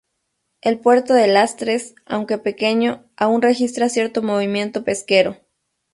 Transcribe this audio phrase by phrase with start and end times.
[0.61, 5.37] El puerto de Lastres, aunque pequeño, aún registra cierto movimiento pesquero.